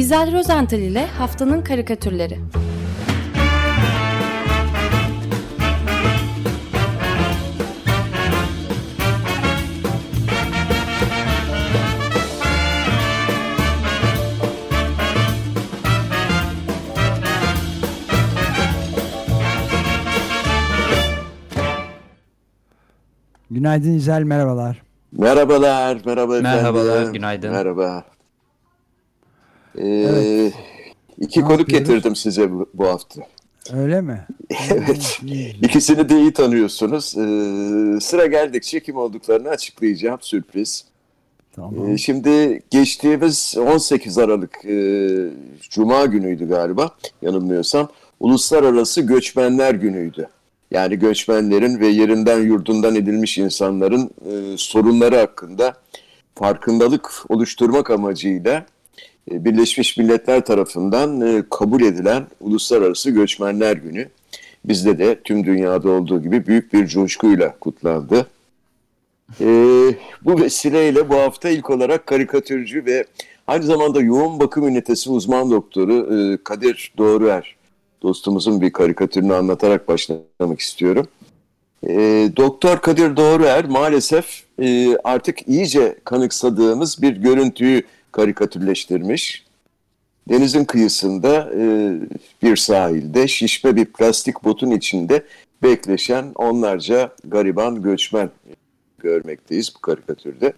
[0.00, 2.38] İzel Rozental ile Haftanın Karikatürleri
[23.50, 24.82] Günaydın İzel, merhabalar.
[25.12, 26.42] Merhabalar, merhaba efendim.
[26.42, 27.50] Merhabalar, günaydın.
[27.50, 28.04] Merhaba.
[29.78, 30.54] Ee, Evet.
[31.20, 31.88] iki Ne konuk yapıyoruz?
[31.88, 33.20] getirdim size bu, bu hafta.
[33.72, 34.26] Öyle mi?
[34.70, 35.20] Evet.
[35.62, 37.14] İkisini de iyi tanıyorsunuz.
[37.18, 40.18] Ee, sıra geldikçe kim olduklarını açıklayacağım.
[40.20, 40.84] Sürpriz.
[41.56, 41.88] Tamam.
[41.92, 44.74] Ee, şimdi geçtiğimiz 18 Aralık e,
[45.70, 46.90] Cuma günüydü galiba
[47.22, 47.88] yanılmıyorsam.
[48.20, 50.28] Uluslararası Göçmenler Günü'ydü.
[50.70, 55.74] Yani göçmenlerin ve yerinden yurdundan edilmiş insanların e, sorunları hakkında
[56.34, 58.66] farkındalık oluşturmak amacıyla
[59.30, 64.08] Birleşmiş Milletler tarafından e, kabul edilen Uluslararası Göçmenler Günü.
[64.64, 68.26] Bizde de tüm dünyada olduğu gibi büyük bir coşkuyla kutlandı.
[69.40, 69.46] E,
[70.24, 73.04] bu vesileyle bu hafta ilk olarak karikatürcü ve
[73.46, 77.56] aynı zamanda yoğun bakım ünitesi uzman doktoru e, Kadir Doğruer
[78.02, 81.06] dostumuzun bir karikatürünü anlatarak başlamak istiyorum.
[81.86, 81.92] E,
[82.36, 89.44] Doktor Kadir Doğruer maalesef e, artık iyice kanıksadığımız bir görüntüyü karikatürleştirmiş.
[90.28, 91.92] Denizin kıyısında e,
[92.42, 95.24] bir sahilde şişme bir plastik botun içinde
[95.62, 98.30] bekleşen onlarca gariban göçmen
[98.98, 100.52] görmekteyiz bu karikatürde.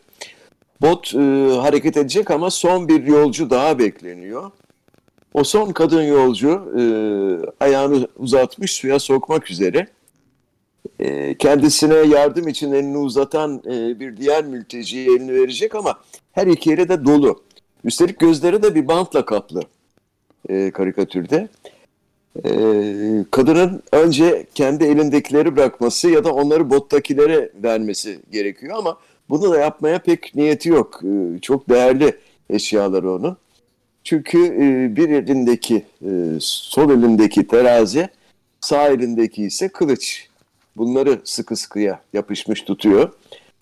[0.81, 1.19] Bot e,
[1.61, 4.51] hareket edecek ama son bir yolcu daha bekleniyor.
[5.35, 6.83] O son kadın yolcu e,
[7.65, 9.87] ayağını uzatmış suya sokmak üzere.
[11.01, 15.99] E, kendisine yardım için elini uzatan e, bir diğer mülteciye elini verecek ama
[16.33, 17.43] her iki eli de dolu.
[17.85, 19.63] Üstelik gözleri de bir bantla kaplı
[20.49, 21.49] e, karikatürde.
[22.45, 22.51] E,
[23.31, 28.99] kadının önce kendi elindekileri bırakması ya da onları bottakilere vermesi gerekiyor ama
[29.29, 31.01] bunu da yapmaya pek niyeti yok.
[31.43, 32.17] Çok değerli
[32.51, 33.37] eşyaları onun.
[34.05, 34.39] Çünkü
[34.97, 35.85] bir elindeki,
[36.41, 38.09] sol elindeki terazi,
[38.61, 40.29] sağ elindeki ise kılıç.
[40.77, 43.13] Bunları sıkı sıkıya yapışmış tutuyor.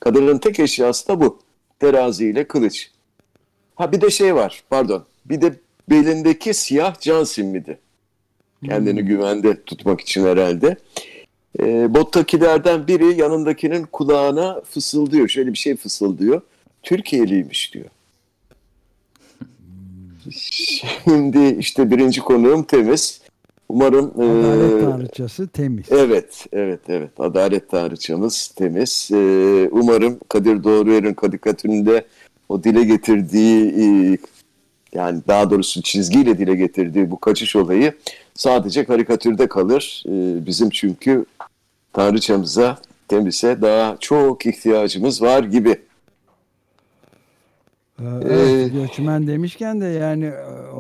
[0.01, 1.39] Kadının tek eşyası da bu.
[1.81, 2.91] Terazi ile kılıç.
[3.75, 5.05] Ha bir de şey var, pardon.
[5.25, 5.55] Bir de
[5.91, 7.79] belindeki siyah can simidi.
[8.65, 10.77] Kendini güvende tutmak için herhalde.
[11.61, 15.29] E, bottakilerden biri yanındakinin kulağına fısıldıyor.
[15.29, 16.43] Şöyle bir şey fısıldıyor.
[16.83, 17.87] Türkiye'liymiş diyor.
[21.05, 23.20] Şimdi işte birinci konuğum temiz.
[23.71, 25.87] Umarım Adalet e, tanrıçası temiz.
[25.91, 27.11] Evet, evet, evet.
[27.19, 29.09] Adalet tanrıçamız temiz.
[29.13, 29.17] E,
[29.73, 32.05] umarım Kadir Doğruer'in karikatüründe
[32.49, 34.19] o dile getirdiği e,
[34.95, 37.93] yani daha doğrusu çizgiyle dile getirdiği bu kaçış olayı
[38.35, 40.05] sadece karikatürde kalır.
[40.07, 41.25] E, bizim çünkü
[41.93, 42.79] tanrıçamıza,
[43.09, 45.81] temize daha çok ihtiyacımız var gibi.
[48.01, 50.31] Ee, evet, Ee, göçmen demişken de yani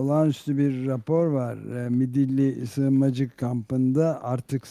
[0.00, 1.56] olağanüstü bir rapor var.
[1.56, 4.66] E, Midilli sığınmacı kampında artık e,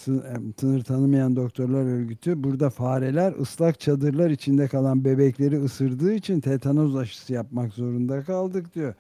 [0.59, 7.34] sınır tanımayan doktorlar örgütü burada fareler ıslak çadırlar içinde kalan bebekleri ısırdığı için tetanoz aşısı
[7.34, 8.94] yapmak zorunda kaldık diyor.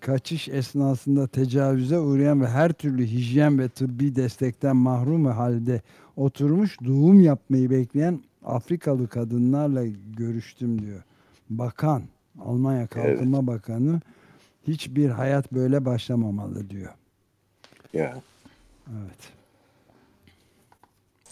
[0.00, 5.82] Kaçış esnasında tecavüze uğrayan ve her türlü hijyen ve tıbbi destekten mahrum halde
[6.16, 9.84] oturmuş doğum yapmayı bekleyen Afrikalı kadınlarla
[10.16, 11.02] görüştüm diyor.
[11.50, 12.02] Bakan,
[12.40, 14.00] Almanya Kalkınma Bakanı
[14.68, 16.92] hiçbir hayat böyle başlamamalı diyor.
[17.92, 18.14] Ya.
[18.88, 19.34] Evet.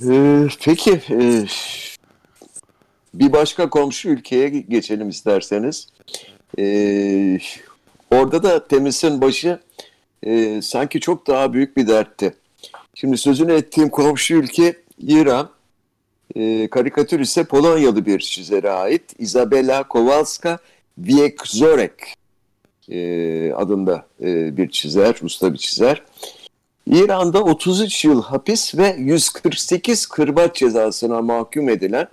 [0.05, 1.47] Ee, peki e,
[3.15, 5.89] bir başka komşu ülkeye geçelim isterseniz.
[6.59, 7.39] Ee,
[8.11, 9.61] orada da Temiz'in başı
[10.23, 12.35] e, sanki çok daha büyük bir dertti.
[12.95, 15.51] Şimdi sözünü ettiğim komşu ülke İran.
[16.35, 19.03] Ee, karikatür ise Polonyalı bir çizere ait.
[19.19, 20.59] Izabela Kowalska
[21.01, 22.15] Wieczorek
[22.93, 26.03] e, adında e, bir çizer, usta bir çizer.
[26.87, 32.09] İran'da 33 yıl hapis ve 148 kırbaç cezasına mahkum edilen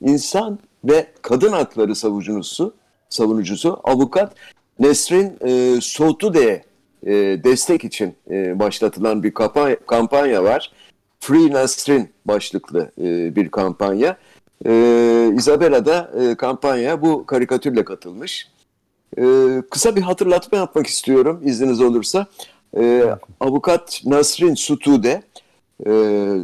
[0.00, 2.74] insan ve kadın hakları savunucusu,
[3.08, 4.34] savunucusu avukat
[4.78, 6.64] Nesrin e, Sotude'ye
[7.06, 7.12] e,
[7.44, 10.72] destek için e, başlatılan bir kampanya, kampanya var.
[11.20, 14.16] Free Nesrin başlıklı e, bir kampanya.
[14.66, 18.48] E, Isabella da e, kampanyaya bu karikatürle katılmış.
[19.20, 19.26] E,
[19.70, 22.26] kısa bir hatırlatma yapmak istiyorum izniniz olursa.
[22.76, 23.04] E,
[23.40, 25.22] avukat Nasrin Sutude,
[25.86, 25.92] e,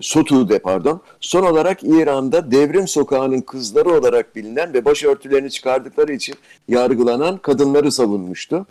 [0.00, 6.34] Sotude pardon, son olarak İran'da Devrim Sokağı'nın kızları olarak bilinen ve başörtülerini çıkardıkları için
[6.68, 8.66] yargılanan kadınları savunmuştu.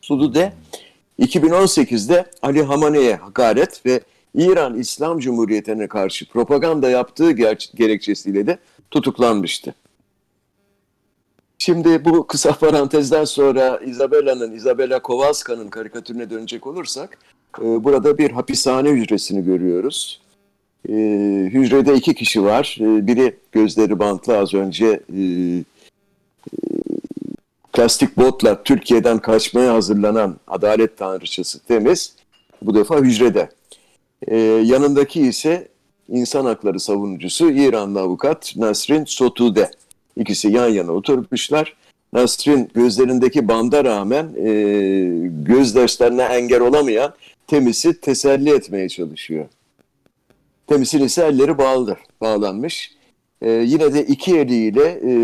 [0.00, 0.52] Sudude
[1.18, 4.00] 2018'de Ali Hamane'ye hakaret ve
[4.34, 8.58] İran İslam Cumhuriyeti'ne karşı propaganda yaptığı ger- gerekçesiyle de
[8.90, 9.74] tutuklanmıştı.
[11.64, 17.18] Şimdi bu kısa parantezden sonra Isabella'nın, Isabella Kowalska'nın karikatürüne dönecek olursak,
[17.60, 20.20] e, burada bir hapishane hücresini görüyoruz.
[20.88, 20.92] E,
[21.52, 22.78] hücrede iki kişi var.
[22.80, 25.64] E, biri gözleri bantlı az önce e, e,
[27.72, 32.16] plastik botla Türkiye'den kaçmaya hazırlanan adalet tanrıçası Temiz
[32.62, 33.48] bu defa hücrede.
[34.28, 35.68] E, yanındaki ise
[36.08, 39.70] insan hakları savunucusu İranlı avukat Nasrin Sotude.
[40.16, 41.76] İkisi yan yana oturmuşlar.
[42.12, 44.50] Nasrin gözlerindeki banda rağmen e,
[45.28, 47.14] gözdaşlarına engel olamayan
[47.46, 49.46] Temiz'i teselli etmeye çalışıyor.
[50.66, 52.94] Temiz'in ise elleri bağlıdır, bağlanmış.
[53.42, 55.14] E, yine de iki eliyle e,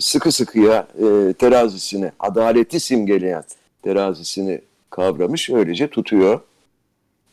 [0.00, 3.44] sıkı sıkıya e, terazisini, adaleti simgeleyen
[3.82, 4.60] terazisini
[4.90, 6.40] kavramış, öylece tutuyor.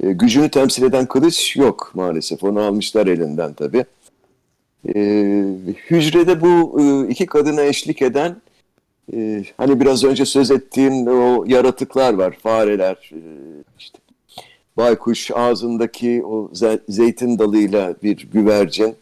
[0.04, 2.44] E, gücünü temsil eden kılıç yok maalesef.
[2.44, 3.86] Onu almışlar elinden tabii.
[4.96, 5.44] E,
[5.90, 8.36] hücrede bu e, iki kadına eşlik eden
[9.14, 12.38] e, hani biraz önce söz ettiğin o yaratıklar var.
[12.44, 13.20] Fareler, e,
[13.80, 13.98] işte
[14.78, 18.96] baykuş ağzındaki o ze- zeytin dalıyla bir güvercin.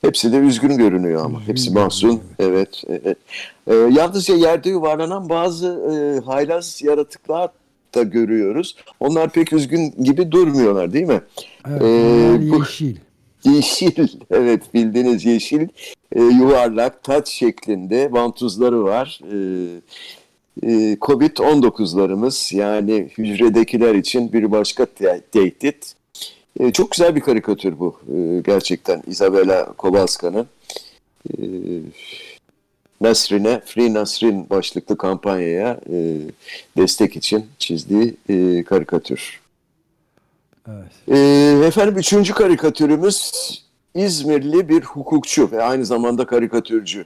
[0.00, 1.46] Hepsi de üzgün görünüyor ama.
[1.46, 2.20] Hepsi mahzun.
[2.38, 2.82] Evet.
[2.88, 3.18] evet.
[3.66, 7.50] E, yalnızca yerde yuvarlanan bazı e, haylaz yaratıklar
[7.94, 8.76] da görüyoruz.
[9.00, 11.20] Onlar pek üzgün gibi durmuyorlar değil mi?
[11.68, 12.96] Evet, Ee, bu- yeşil.
[13.44, 15.68] Yeşil, evet bildiğiniz yeşil,
[16.12, 19.20] e, yuvarlak, taç şeklinde vantuzları var.
[19.32, 19.36] E,
[20.62, 25.94] e, Covid-19'larımız yani hücredekiler için bir başka te- tehdit.
[26.60, 30.46] E, çok güzel bir karikatür bu e, gerçekten Isabella Kowalska'nın.
[31.38, 31.42] E,
[33.00, 36.16] Nasrin'e, Free Nasrin başlıklı kampanyaya e,
[36.76, 39.39] destek için çizdiği e, karikatür.
[40.72, 41.18] Evet.
[41.18, 43.32] Ee, efendim üçüncü karikatürümüz
[43.94, 47.04] İzmirli bir hukukçu ve aynı zamanda karikatürcü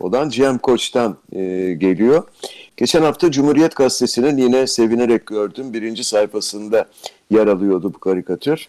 [0.00, 1.40] olan Cem Koç'tan e,
[1.72, 2.28] geliyor.
[2.76, 6.88] Geçen hafta Cumhuriyet Gazetesi'nin yine sevinerek gördüm birinci sayfasında
[7.30, 8.68] yer alıyordu bu karikatür.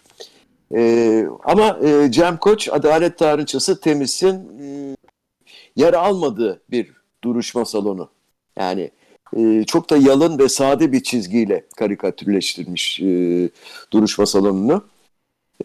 [0.74, 4.96] Ee, ama e, Cem Koç Adalet Tanrıçası Temiz'in e,
[5.76, 6.92] yer almadığı bir
[7.24, 8.10] duruşma salonu.
[8.58, 8.90] Yani
[9.36, 13.04] e, çok da yalın ve sade bir çizgiyle karikatürleştirmiş e,
[13.92, 14.84] duruşma salonunu.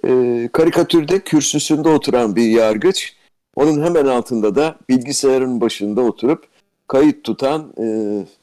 [0.05, 3.15] E, karikatürde kürsüsünde oturan bir yargıç,
[3.55, 6.47] onun hemen altında da bilgisayarın başında oturup
[6.87, 7.85] kayıt tutan e,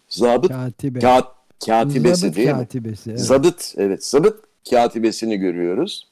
[0.09, 0.99] zabıt Katibe.
[0.99, 1.27] kağıt,
[1.67, 2.55] katibesi Zabıt değil mi?
[2.55, 3.11] katibesi.
[3.11, 3.21] Evet.
[3.21, 6.09] Zabıt, evet zabıt katibesini görüyoruz.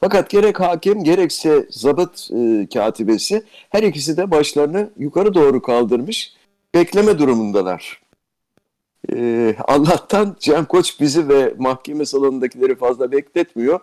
[0.00, 6.32] Fakat gerek hakim gerekse zabıt e, katibesi her ikisi de başlarını yukarı doğru kaldırmış
[6.74, 8.05] bekleme durumundalar.
[9.12, 13.80] E, Allah'tan Cem Koç bizi ve mahkeme salonundakileri fazla bekletmiyor.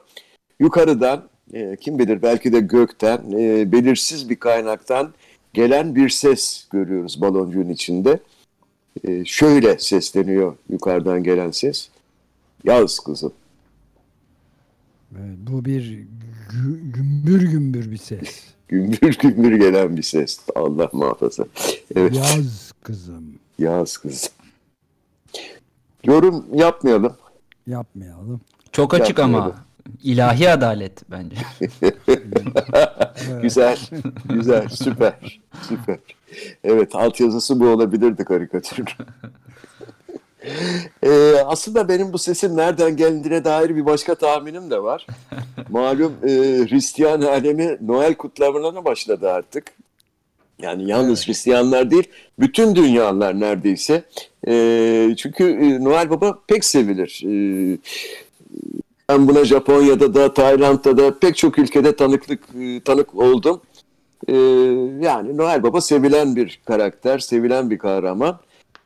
[0.59, 1.23] Yukarıdan
[1.53, 5.13] e, kim bilir belki de gökten e, belirsiz bir kaynaktan
[5.53, 8.19] gelen bir ses görüyoruz baloncuğun içinde.
[9.03, 11.89] E, şöyle sesleniyor yukarıdan gelen ses.
[12.63, 13.33] Yaz kızım.
[15.19, 16.05] Evet, bu bir
[16.49, 18.43] gü- gümbür gümbür bir ses.
[18.67, 20.39] Gümbür gümbür gelen bir ses.
[20.55, 21.45] Allah muhafaza.
[21.95, 22.15] Evet.
[22.15, 23.23] Yaz kızım.
[23.59, 24.29] Yaz kızım.
[26.03, 27.17] Yorum yapmayalım.
[27.67, 28.41] Yapmayalım.
[28.71, 29.43] Çok açık Yapmıyordu.
[29.45, 29.65] ama.
[30.03, 31.35] ilahi adalet bence.
[33.41, 33.79] Güzel.
[34.25, 34.67] Güzel.
[34.69, 35.39] Süper.
[35.69, 35.97] Süper.
[36.63, 36.95] Evet.
[36.95, 38.85] Altyazısı bu olabilirdi karikatürün.
[41.03, 45.07] Ee, aslında benim bu sesin nereden geldiğine dair bir başka tahminim de var.
[45.69, 46.27] Malum e,
[46.69, 49.71] Hristiyan alemi Noel kutlamalarına başladı artık.
[50.61, 52.07] Yani yalnız Hristiyanlar değil,
[52.39, 54.03] bütün dünyalar neredeyse.
[54.47, 57.23] E, çünkü e, Noel Baba pek sevilir.
[57.25, 57.77] E,
[59.09, 63.61] ben buna Japonya'da da, Tayland'da da pek çok ülkede tanıklık e, tanık oldum.
[64.27, 64.33] E,
[65.05, 68.39] yani Noel Baba sevilen bir karakter, sevilen bir kahraman.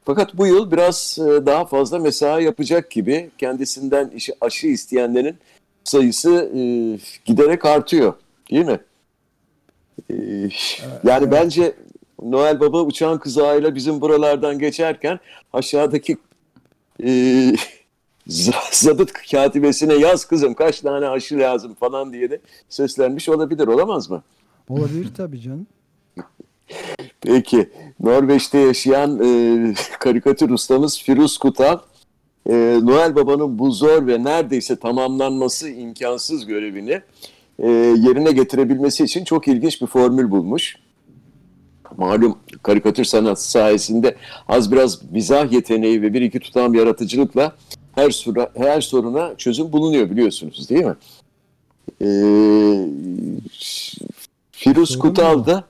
[0.06, 5.36] Fakat bu yıl biraz e, daha fazla mesai yapacak gibi kendisinden işi aşı isteyenlerin
[5.84, 6.60] sayısı e,
[7.26, 8.14] giderek artıyor.
[8.52, 8.80] Değil mi?
[10.12, 10.16] E,
[11.04, 11.76] yani bence
[12.24, 15.20] Noel Baba uçağın kızağıyla bizim buralardan geçerken
[15.54, 16.18] aşağıdaki
[17.04, 17.52] e,
[18.72, 22.40] zabıt katibesine yaz kızım kaç tane aşı lazım falan diye de
[22.70, 24.24] seslenmiş olabilir olamaz mı?
[24.70, 25.68] Olabilir tabii canım.
[27.22, 31.80] Peki Norveç'te yaşayan e, karikatür ustamız Firuz Kutal
[32.50, 37.02] e, Noel Baba'nın bu zor ve neredeyse tamamlanması imkansız görevini
[37.60, 40.76] e, yerine getirebilmesi için çok ilginç bir formül bulmuş.
[41.98, 44.16] malum karikatür sanatı sayesinde
[44.48, 47.56] az biraz mizah yeteneği ve bir iki tutam yaratıcılıkla
[47.96, 50.96] her, sura, her soruna çözüm bulunuyor biliyorsunuz değil mi?
[52.02, 52.88] Ee,
[54.52, 55.64] Firuz Sorun Kutal da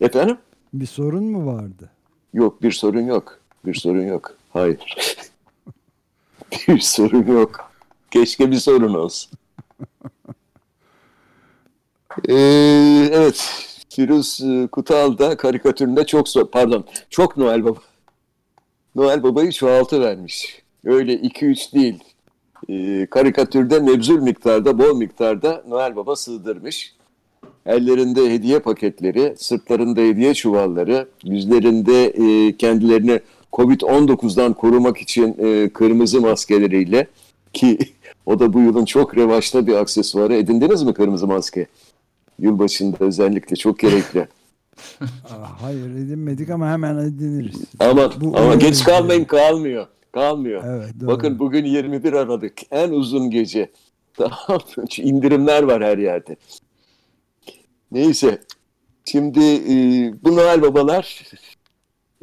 [0.00, 0.38] efendim
[0.74, 1.90] Bir sorun mu vardı?
[2.34, 3.40] yok bir sorun yok.
[3.66, 4.36] Bir sorun yok.
[4.52, 4.78] Hayır.
[6.68, 7.70] bir sorun yok.
[8.10, 9.30] Keşke bir sorun olsun.
[12.28, 13.66] Ee, evet.
[13.88, 17.78] Firuz e, Kutal da karikatüründe çok pardon çok Noel Baba.
[18.94, 20.62] Noel Baba'yı çoğaltı vermiş.
[20.84, 22.04] Öyle 2-3 değil.
[22.68, 26.94] Ee, karikatürde mebzul miktarda, bol miktarda Noel Baba sığdırmış.
[27.66, 33.20] Ellerinde hediye paketleri, sırtlarında hediye çuvalları, yüzlerinde e, kendilerini
[33.52, 37.06] Covid-19'dan korumak için e, kırmızı maskeleriyle
[37.52, 37.78] ki
[38.26, 40.34] o da bu yılın çok revaçta bir aksesuarı.
[40.34, 41.66] Edindiniz mi kırmızı maske?
[42.40, 44.28] Yılbaşında özellikle çok gerekli.
[45.60, 47.60] Hayır edinmedik ama hemen ediniriz.
[47.80, 49.26] Ama Bu ama geç kalmayın şey.
[49.26, 49.86] kalmıyor.
[50.12, 50.62] Kalmıyor.
[50.66, 51.08] Evet, doğru.
[51.08, 53.70] Bakın bugün 21 Aralık en uzun gece.
[54.98, 56.36] İndirimler var her yerde.
[57.92, 58.38] Neyse.
[59.04, 59.74] Şimdi e,
[60.24, 61.22] bu Noel babalar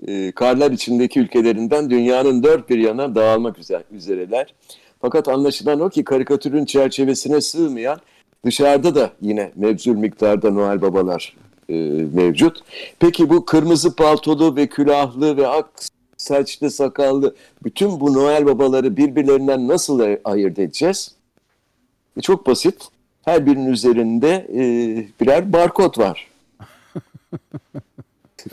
[0.07, 4.53] e, karlar içindeki ülkelerinden dünyanın dört bir yana dağılmak üzer- üzereler.
[5.01, 7.99] Fakat anlaşılan o ki karikatürün çerçevesine sığmayan
[8.45, 11.35] dışarıda da yine mevzul miktarda Noel babalar
[11.69, 11.73] e,
[12.13, 12.61] mevcut.
[12.99, 15.69] Peki bu kırmızı paltolu ve külahlı ve ak
[16.17, 21.15] saçlı sakallı bütün bu Noel babaları birbirlerinden nasıl ay- ayırt edeceğiz?
[22.17, 22.87] E, çok basit.
[23.25, 24.61] Her birinin üzerinde e,
[25.21, 26.27] birer barkod var.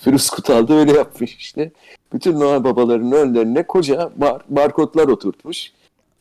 [0.00, 1.70] Firuz Kutal da öyle yapmış işte.
[2.12, 5.72] Bütün Noel babaların önlerine koca bar, barkodlar oturtmuş.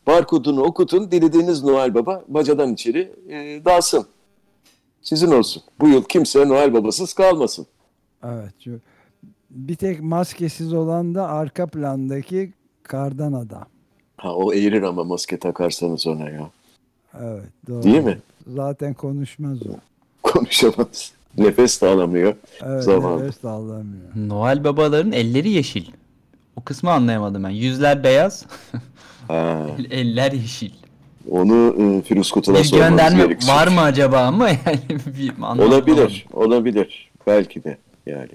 [0.08, 4.06] Barkodunu okutun, dilediğiniz Noel baba bacadan içeri e, dalsın.
[5.02, 5.64] Sizin olsun.
[5.80, 7.66] Bu yıl kimse Noel babasız kalmasın.
[8.24, 8.54] Evet.
[9.50, 13.66] Bir tek maskesiz olan da arka plandaki kardan adam.
[14.18, 16.50] Ha o eğirir ama maske takarsanız ona ya.
[17.22, 17.44] Evet.
[17.68, 17.84] Doğru.
[17.84, 18.20] Değil mi?
[18.48, 19.74] Zaten konuşmaz o.
[20.24, 21.12] Konuşamaz.
[21.38, 22.36] Nefes de alamıyor.
[22.62, 22.84] Evet.
[22.84, 23.24] Zavallı.
[23.24, 24.04] Nefes de alamıyor.
[24.16, 25.86] Noel babaların elleri yeşil.
[26.56, 27.50] O kısmı anlayamadım ben.
[27.50, 28.46] Yüzler beyaz,
[29.28, 30.72] Ha, eller yeşil.
[31.30, 33.50] onu e, Firuz Kutul'a Bir sormamız gönderme gerekecek.
[33.56, 34.80] var mı acaba ama yani
[35.20, 35.68] bir anlamadım.
[35.68, 37.12] Olabilir, olabilir.
[37.28, 38.30] Belki de yani.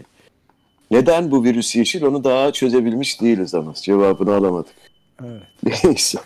[0.90, 4.74] Neden bu virüs yeşil onu daha çözebilmiş değiliz ama cevabını alamadık.
[5.24, 5.42] Evet.
[5.84, 6.18] Neyse.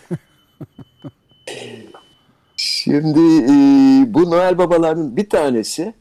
[2.55, 3.53] Şimdi e,
[4.13, 5.93] bu Noel babaların bir tanesi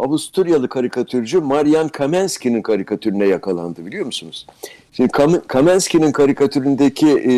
[0.00, 4.46] Avusturyalı karikatürcü Marian Kamensky'nin karikatürüne yakalandı biliyor musunuz?
[4.92, 7.32] Şimdi Kam- Kamensky'nin karikatüründeki e,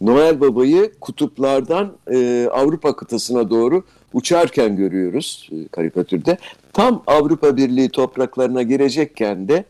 [0.00, 6.38] Noel babayı kutuplardan e, Avrupa kıtasına doğru uçarken görüyoruz e, karikatürde.
[6.72, 9.64] Tam Avrupa Birliği topraklarına girecekken de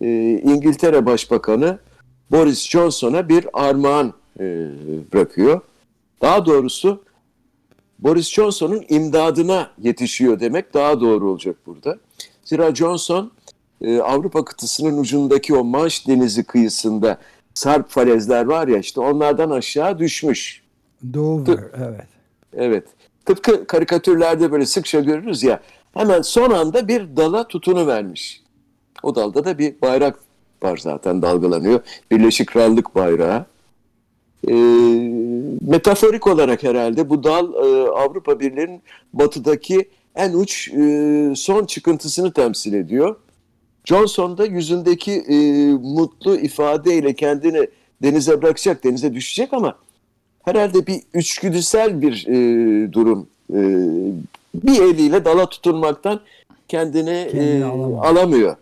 [0.00, 0.08] e,
[0.44, 1.78] İngiltere Başbakanı
[2.30, 4.44] Boris Johnson'a bir armağan e,
[5.12, 5.60] bırakıyor.
[6.22, 7.02] Daha doğrusu
[7.98, 11.98] Boris Johnson'un imdadına yetişiyor demek daha doğru olacak burada.
[12.44, 13.32] Zira Johnson
[13.80, 17.18] e, Avrupa kıtasının ucundaki o Manş Denizi kıyısında
[17.54, 20.62] Sarp falezler var ya işte onlardan aşağı düşmüş.
[21.14, 21.58] Dover.
[21.76, 22.06] Evet.
[22.56, 22.84] Evet.
[23.24, 25.60] Tıpkı karikatürlerde böyle sıkça görürüz ya.
[25.94, 28.42] Hemen son anda bir dala tutunu vermiş.
[29.02, 30.18] O dalda da bir bayrak
[30.62, 31.80] var zaten dalgalanıyor.
[32.10, 33.46] Birleşik Krallık bayrağı.
[34.48, 34.52] Ee,
[35.60, 42.72] metaforik olarak herhalde bu dal e, Avrupa Birliği'nin batıdaki en uç e, son çıkıntısını temsil
[42.72, 43.16] ediyor.
[43.84, 45.36] Johnson da yüzündeki e,
[45.72, 47.66] mutlu ifadeyle kendini
[48.02, 49.76] denize bırakacak, denize düşecek ama
[50.44, 53.26] herhalde bir üçgüdüsel bir e, durum.
[53.50, 53.58] E,
[54.54, 56.20] bir eliyle dala tutunmaktan
[56.68, 58.04] kendini Kendini e, alamıyor.
[58.04, 58.56] alamıyor.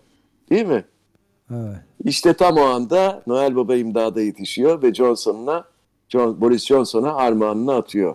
[0.50, 0.84] Değil mi?
[1.50, 1.76] Evet.
[2.04, 5.64] İşte tam o anda Noel Baba imdada yetişiyor ve Johnson'la
[6.14, 8.14] John, Boris Johnson'a armağanını atıyor.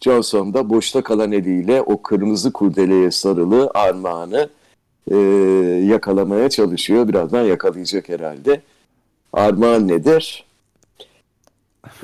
[0.00, 4.48] Johnson da boşta kalan eliyle o kırmızı kurdeleye sarılı armağanı
[5.10, 5.16] e,
[5.86, 7.08] yakalamaya çalışıyor.
[7.08, 8.60] Birazdan yakalayacak herhalde.
[9.32, 10.44] Armağan nedir?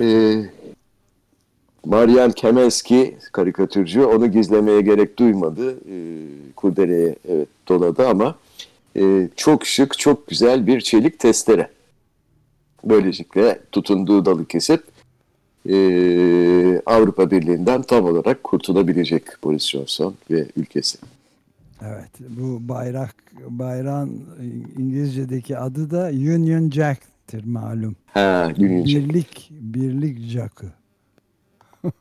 [0.00, 0.36] E,
[1.84, 5.70] Marian Kemenski karikatürcü onu gizlemeye gerek duymadı.
[5.70, 5.96] E,
[6.56, 8.34] kurdeleye evet doladı ama
[8.96, 11.70] e, çok şık, çok güzel bir çelik testere.
[12.84, 14.84] Böylelikle tutunduğu dalı kesip
[15.68, 15.74] e,
[16.86, 20.98] Avrupa Birliği'nden tam olarak kurtulabilecek Boris Johnson ve ülkesi.
[21.82, 22.10] Evet.
[22.28, 23.14] Bu bayrak
[23.48, 24.20] bayrağın
[24.78, 27.96] İngilizce'deki adı da Union Jack'tir malum.
[28.06, 29.04] Ha, Union Jack.
[29.08, 30.66] Birlik birlik jack'ı.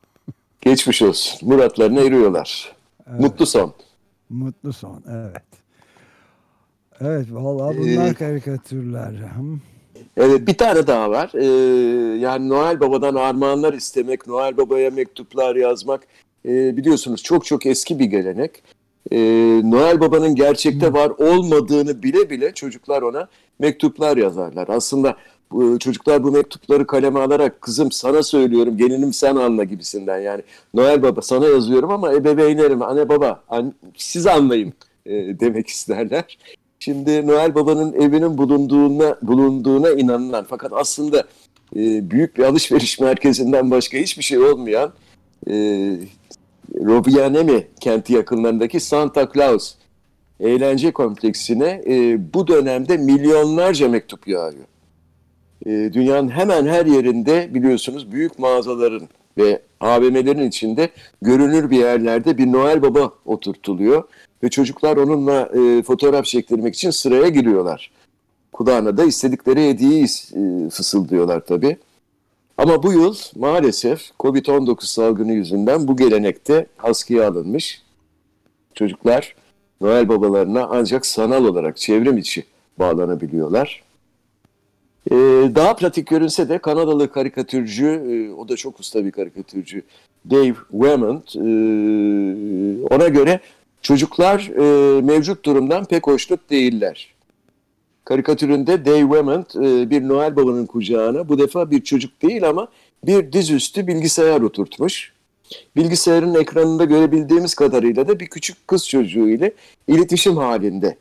[0.61, 1.49] Geçmiş olsun.
[1.49, 2.75] Muratlarına eriyorlar.
[3.19, 3.73] Mutlu son.
[4.29, 5.03] Mutlu son.
[5.11, 5.43] Evet.
[7.01, 9.13] Evet vallahi bunlar Ee, karikatürler.
[10.17, 11.31] Evet bir tane daha var.
[11.33, 16.01] Ee, yani Noel Baba'dan armağanlar istemek, Noel Baba'ya mektuplar yazmak
[16.45, 18.63] ee, biliyorsunuz çok çok eski bir gelenek.
[19.11, 19.17] Ee,
[19.63, 23.27] Noel Baba'nın gerçekte var olmadığını bile bile çocuklar ona
[23.59, 24.67] mektuplar yazarlar.
[24.69, 25.17] Aslında
[25.51, 30.41] bu, çocuklar bu mektupları kaleme alarak kızım sana söylüyorum gelinim sen anla gibisinden yani
[30.73, 34.73] Noel Baba sana yazıyorum ama ebeveynlerim anne baba an, siz anlayın
[35.05, 36.37] e, demek isterler.
[36.83, 41.23] Şimdi Noel Baba'nın evinin bulunduğuna bulunduğuna inanılan fakat aslında
[41.75, 44.93] e, büyük bir alışveriş merkezinden başka hiçbir şey olmayan
[45.47, 45.53] e,
[46.75, 49.75] Robianemi kenti yakınlarındaki Santa Claus
[50.39, 54.65] eğlence kompleksine e, bu dönemde milyonlarca mektup yağıyor.
[55.65, 60.89] E, dünyanın hemen her yerinde biliyorsunuz büyük mağazaların ve AVM'lerin içinde
[61.21, 64.03] görünür bir yerlerde bir Noel Baba oturtuluyor
[64.43, 67.91] ve çocuklar onunla e, fotoğraf çektirmek için sıraya giriyorlar.
[68.51, 71.77] Kulağına da istedikleri hediyeyi e, fısıldıyorlar tabii.
[72.57, 77.81] Ama bu yıl maalesef Covid-19 salgını yüzünden bu gelenekte askıya alınmış.
[78.73, 79.35] Çocuklar
[79.81, 82.43] Noel babalarına ancak sanal olarak çevrim içi
[82.79, 83.83] bağlanabiliyorlar.
[85.09, 85.15] Ee,
[85.55, 89.83] daha pratik görünse de Kanadalı karikatürcü, e, o da çok usta bir karikatürcü,
[90.29, 91.39] Dave Wemont, e,
[92.95, 93.39] ona göre
[93.81, 97.13] çocuklar e, mevcut durumdan pek hoşnut değiller.
[98.05, 102.67] Karikatüründe Dave Wemont e, bir Noel Baba'nın kucağına bu defa bir çocuk değil ama
[103.05, 105.13] bir dizüstü bilgisayar oturtmuş.
[105.75, 109.51] Bilgisayarın ekranında görebildiğimiz kadarıyla da bir küçük kız çocuğu ile
[109.87, 110.97] iletişim halinde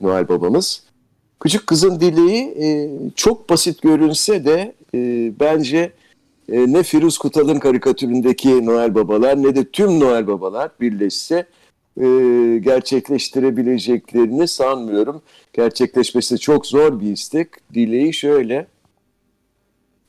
[0.00, 0.82] Noel Babamız.
[1.42, 5.92] Küçük kızın dileği e, çok basit görünse de e, bence
[6.48, 11.46] e, ne Firuz Kutal'ın karikatüründeki Noel Babalar ne de tüm Noel Babalar birleşse
[12.00, 12.04] e,
[12.62, 15.22] gerçekleştirebileceklerini sanmıyorum.
[15.52, 17.48] Gerçekleşmesi çok zor bir istek.
[17.74, 18.66] Dileği şöyle.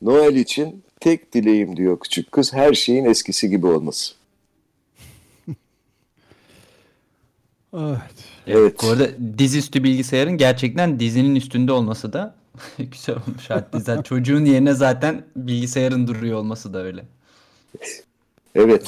[0.01, 4.23] Noel için tek dileğim diyor küçük kız her şeyin eskisi gibi olması.
[7.74, 8.00] Evet.
[8.48, 8.75] Evet.
[8.83, 9.07] Bu arada
[9.38, 12.36] dizüstü bilgisayarın gerçekten dizinin üstünde olması da
[12.77, 13.50] güzel olmuş.
[13.50, 17.03] Hatta zaten çocuğun yerine zaten bilgisayarın duruyor olması da öyle.
[18.55, 18.88] Evet.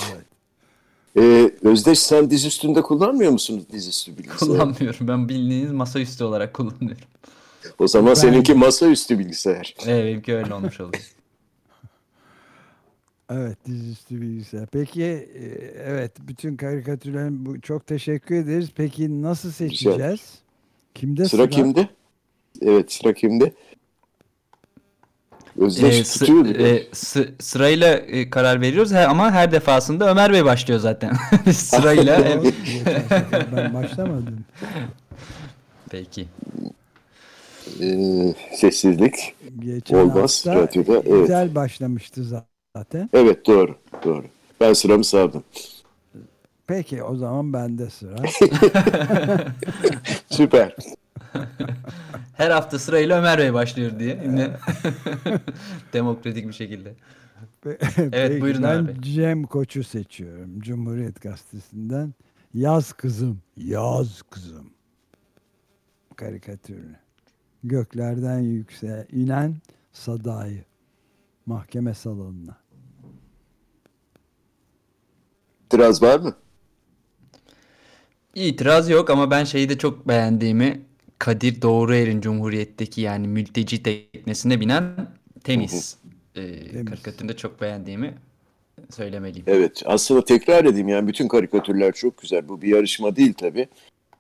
[1.17, 4.37] Ee, Özdeş sen diz üstünde kullanmıyor musun dizüstü bilgisayar?
[4.39, 5.07] Kullanmıyorum.
[5.07, 7.03] Ben bildiğiniz masaüstü olarak kullanıyorum.
[7.79, 9.75] O zaman Ben- seninki masaüstü bilgisayar.
[9.85, 11.03] Evet benimki öyle olmuş oluyor.
[13.29, 14.67] Evet dizüstü bilgisayar.
[14.71, 15.45] Peki e,
[15.83, 18.69] evet bütün karikatürlerin bu çok teşekkür ederiz.
[18.75, 20.21] Peki nasıl seçeceğiz?
[20.95, 21.87] Kimde Sıra kimde?
[22.61, 23.53] Evet sıra kimde?
[25.57, 30.33] Özdeş Ee, sı- tutuyor e, sı- sırayla e, karar veriyoruz He- ama her defasında Ömer
[30.33, 31.13] Bey başlıyor zaten.
[31.53, 32.41] sırayla.
[32.41, 34.45] Sefer ben başlamadım.
[35.89, 36.27] Peki.
[37.81, 39.35] Ee, sessizlik.
[39.59, 41.21] Geçen Olmaz, hafta radyoda, evet.
[41.21, 42.54] güzel başlamıştı zaten.
[43.13, 44.25] Evet doğru doğru.
[44.61, 45.43] Ben sıramı savdım.
[46.67, 48.15] Peki o zaman bende sıra.
[50.29, 50.75] Süper.
[52.37, 54.21] Her hafta sırayla Ömer Bey başlıyor diye.
[54.23, 54.49] Yine
[55.93, 56.93] demokratik bir şekilde.
[57.61, 59.01] Peki, buyurun ben abi.
[59.01, 60.59] Cem Koç'u seçiyorum.
[60.59, 62.13] Cumhuriyet Gazetesi'nden.
[62.53, 64.69] Yaz kızım, yaz kızım.
[66.15, 66.95] Karikatürü.
[67.63, 69.55] Göklerden yükse inen
[69.93, 70.63] sadayı.
[71.45, 72.57] Mahkeme salonuna.
[75.65, 76.33] İtiraz var mı?
[78.35, 80.81] İtiraz yok ama ben şeyi de çok beğendiğimi
[81.19, 84.83] Kadir Doğruer'in Cumhuriyet'teki yani mülteci teknesine binen
[85.43, 85.97] Temiz,
[86.35, 86.85] e, Temiz.
[86.85, 88.13] karikatüründe çok beğendiğimi
[88.95, 89.45] söylemeliyim.
[89.47, 92.47] Evet aslında tekrar edeyim yani bütün karikatürler çok güzel.
[92.49, 93.67] Bu bir yarışma değil tabii.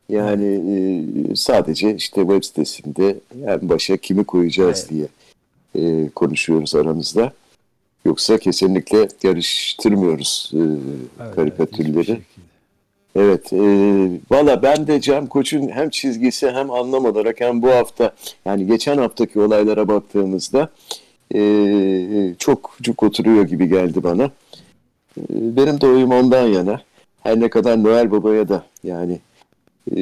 [0.09, 0.45] Yani
[1.31, 4.89] e, sadece işte web sitesinde en başa kimi koyacağız Evet.
[4.89, 5.07] diye
[5.75, 7.33] e, konuşuyoruz aramızda.
[8.05, 10.57] Yoksa kesinlikle yarıştırmıyoruz e,
[11.23, 12.21] Evet, karikatürleri.
[13.15, 13.59] Evet, e,
[14.31, 18.15] valla ben de Cem Koç'un hem çizgisi hem anlam olarak hem bu hafta
[18.45, 20.69] yani geçen haftaki olaylara baktığımızda
[21.35, 24.23] e, çok cuk oturuyor gibi geldi bana.
[24.23, 26.81] E, benim de oyum ondan yana.
[27.23, 29.19] Her ne kadar Noel Baba'ya da yani
[29.91, 29.95] e,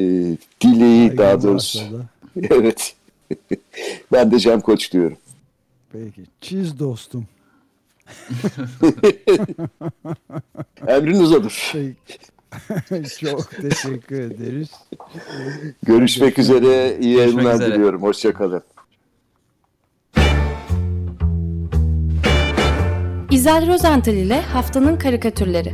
[0.62, 1.80] dileği Saygım daha doğrusu.
[1.80, 2.06] varsa da.
[2.56, 2.96] evet.
[4.12, 5.18] ben de Cem Koç diyorum.
[5.92, 6.22] Peki.
[6.42, 7.26] Çiz dostum.
[10.88, 11.72] Emriniz olur.
[11.74, 12.20] Peki.
[13.20, 14.70] Çok teşekkür ederiz.
[15.84, 16.98] Görüşmek üzere.
[17.00, 18.02] İyi yayınlar diliyorum.
[18.02, 18.64] Hoşçakalın.
[23.32, 25.74] İzel Rozental ile Haftanın Karikatürleri